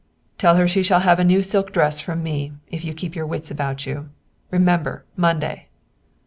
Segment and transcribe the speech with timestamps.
[0.39, 3.27] "Tell her she shall have a new silk dress from me, if you keep your
[3.27, 4.09] wits about you.
[4.49, 5.67] Remember, Monday!"